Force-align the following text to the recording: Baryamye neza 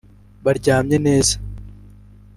Baryamye 0.43 0.97
neza 1.07 1.35